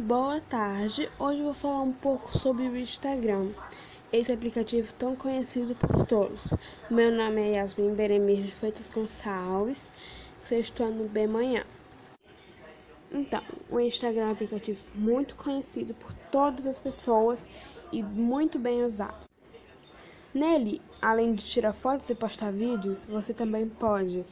Boa 0.00 0.40
tarde, 0.40 1.10
hoje 1.18 1.42
vou 1.42 1.52
falar 1.52 1.82
um 1.82 1.92
pouco 1.92 2.38
sobre 2.38 2.68
o 2.68 2.76
Instagram, 2.76 3.48
esse 4.12 4.30
aplicativo 4.30 4.94
tão 4.94 5.16
conhecido 5.16 5.74
por 5.74 6.06
todos. 6.06 6.48
Meu 6.88 7.10
nome 7.10 7.40
é 7.42 7.56
Yasmin 7.56 7.94
Beremir 7.94 8.44
de 8.44 8.52
Freitas 8.52 8.88
Gonçalves, 8.88 9.90
sexto 10.40 10.84
ano 10.84 11.08
B 11.08 11.26
manhã. 11.26 11.64
Então, 13.10 13.42
o 13.68 13.80
Instagram 13.80 14.22
é 14.22 14.26
um 14.26 14.32
aplicativo 14.32 14.84
muito 14.94 15.34
conhecido 15.34 15.92
por 15.94 16.12
todas 16.30 16.64
as 16.64 16.78
pessoas 16.78 17.44
e 17.90 18.00
muito 18.00 18.56
bem 18.56 18.84
usado. 18.84 19.26
Nele, 20.32 20.80
além 21.02 21.34
de 21.34 21.44
tirar 21.44 21.72
fotos 21.72 22.08
e 22.08 22.14
postar 22.14 22.52
vídeos, 22.52 23.04
você 23.04 23.34
também 23.34 23.68
pode 23.68 24.24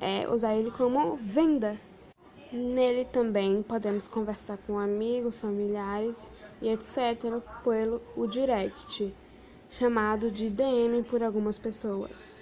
é, 0.00 0.26
usar 0.30 0.54
ele 0.54 0.70
como 0.70 1.14
venda 1.16 1.76
Nele 2.52 3.04
também 3.04 3.62
podemos 3.62 4.08
conversar 4.08 4.58
com 4.66 4.76
amigos, 4.76 5.40
familiares 5.40 6.32
e 6.60 6.68
etc. 6.68 7.40
pelo 7.62 8.02
o 8.16 8.26
direct, 8.26 9.14
chamado 9.70 10.32
de 10.32 10.50
DM 10.50 11.04
por 11.04 11.22
algumas 11.22 11.56
pessoas. 11.56 12.34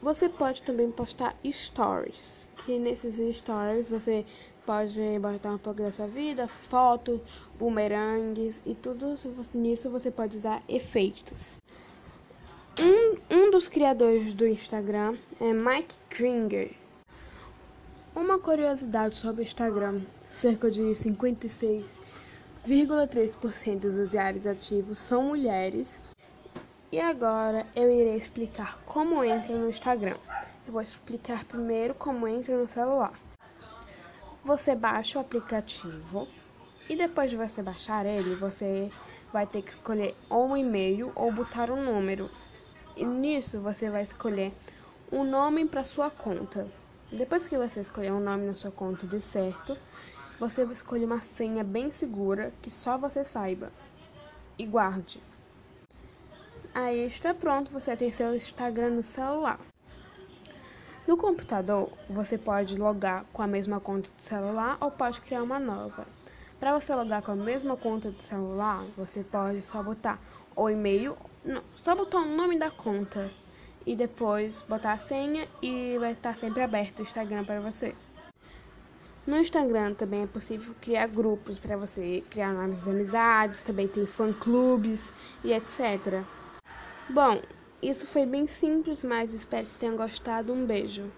Você 0.00 0.30
pode 0.30 0.62
também 0.62 0.90
postar 0.90 1.36
stories, 1.44 2.48
que 2.64 2.78
nesses 2.78 3.36
stories 3.36 3.90
você 3.90 4.24
pode 4.64 4.98
botar 5.18 5.52
um 5.52 5.58
pouco 5.58 5.82
da 5.82 5.90
sua 5.90 6.06
vida, 6.06 6.48
foto, 6.48 7.20
bumerangues 7.58 8.62
e 8.64 8.74
tudo 8.74 9.14
nisso 9.52 9.90
você 9.90 10.10
pode 10.10 10.38
usar 10.38 10.62
efeitos. 10.66 11.60
Um, 12.80 13.18
um 13.30 13.50
dos 13.50 13.68
criadores 13.68 14.32
do 14.32 14.46
Instagram 14.46 15.18
é 15.38 15.52
Mike 15.52 15.96
Kringer. 16.08 16.79
Uma 18.20 18.38
curiosidade 18.38 19.14
sobre 19.14 19.40
o 19.40 19.44
Instagram: 19.44 20.02
cerca 20.20 20.70
de 20.70 20.82
56,3% 20.82 23.78
dos 23.78 23.94
usuários 23.94 24.46
ativos 24.46 24.98
são 24.98 25.22
mulheres. 25.22 26.02
E 26.92 27.00
agora 27.00 27.66
eu 27.74 27.90
irei 27.90 28.14
explicar 28.14 28.78
como 28.84 29.24
entra 29.24 29.56
no 29.56 29.70
Instagram. 29.70 30.18
Eu 30.66 30.74
vou 30.74 30.82
explicar 30.82 31.46
primeiro 31.46 31.94
como 31.94 32.28
entra 32.28 32.58
no 32.58 32.68
celular. 32.68 33.14
Você 34.44 34.74
baixa 34.74 35.16
o 35.16 35.22
aplicativo 35.22 36.28
e 36.90 36.96
depois 36.96 37.30
de 37.30 37.38
você 37.38 37.62
baixar 37.62 38.04
ele, 38.04 38.34
você 38.34 38.92
vai 39.32 39.46
ter 39.46 39.62
que 39.62 39.70
escolher 39.70 40.14
ou 40.28 40.48
um 40.48 40.58
e-mail 40.58 41.10
ou 41.14 41.32
botar 41.32 41.70
um 41.70 41.82
número. 41.82 42.30
E 42.94 43.02
nisso 43.02 43.60
você 43.60 43.88
vai 43.88 44.02
escolher 44.02 44.52
um 45.10 45.24
nome 45.24 45.64
para 45.64 45.84
sua 45.84 46.10
conta. 46.10 46.68
Depois 47.12 47.48
que 47.48 47.58
você 47.58 47.80
escolher 47.80 48.12
um 48.12 48.20
nome 48.20 48.46
na 48.46 48.54
sua 48.54 48.70
conta 48.70 49.04
de 49.04 49.20
certo, 49.20 49.76
você 50.38 50.62
escolhe 50.64 51.04
uma 51.04 51.18
senha 51.18 51.64
bem 51.64 51.90
segura 51.90 52.52
que 52.62 52.70
só 52.70 52.96
você 52.96 53.24
saiba 53.24 53.72
e 54.56 54.64
guarde. 54.64 55.20
Aí 56.72 57.04
está 57.06 57.34
pronto, 57.34 57.72
você 57.72 57.96
tem 57.96 58.12
seu 58.12 58.32
Instagram 58.32 58.90
no 58.90 59.02
celular. 59.02 59.58
No 61.04 61.16
computador, 61.16 61.90
você 62.08 62.38
pode 62.38 62.76
logar 62.76 63.24
com 63.32 63.42
a 63.42 63.46
mesma 63.46 63.80
conta 63.80 64.08
do 64.08 64.22
celular 64.22 64.78
ou 64.80 64.88
pode 64.88 65.20
criar 65.20 65.42
uma 65.42 65.58
nova. 65.58 66.06
Para 66.60 66.78
você 66.78 66.94
logar 66.94 67.22
com 67.22 67.32
a 67.32 67.36
mesma 67.36 67.76
conta 67.76 68.12
do 68.12 68.22
celular, 68.22 68.84
você 68.96 69.24
pode 69.24 69.62
só 69.62 69.82
botar 69.82 70.20
o 70.54 70.70
e-mail, 70.70 71.16
não, 71.44 71.60
só 71.82 71.96
botar 71.96 72.18
o 72.18 72.24
nome 72.24 72.56
da 72.56 72.70
conta 72.70 73.28
e 73.86 73.96
depois 73.96 74.62
botar 74.68 74.92
a 74.92 74.98
senha 74.98 75.48
e 75.62 75.96
vai 75.98 76.12
estar 76.12 76.34
sempre 76.34 76.62
aberto 76.62 77.00
o 77.00 77.02
Instagram 77.02 77.44
para 77.44 77.60
você. 77.60 77.94
No 79.26 79.38
Instagram 79.38 79.94
também 79.94 80.22
é 80.22 80.26
possível 80.26 80.74
criar 80.80 81.06
grupos 81.06 81.58
para 81.58 81.76
você 81.76 82.22
criar 82.30 82.52
novas 82.52 82.88
amizades, 82.88 83.62
também 83.62 83.86
tem 83.86 84.06
fã-clubes 84.06 85.12
e 85.44 85.52
etc. 85.52 86.22
Bom, 87.08 87.40
isso 87.82 88.06
foi 88.06 88.26
bem 88.26 88.46
simples, 88.46 89.04
mas 89.04 89.32
espero 89.32 89.66
que 89.66 89.78
tenham 89.78 89.96
gostado. 89.96 90.52
Um 90.52 90.64
beijo. 90.66 91.10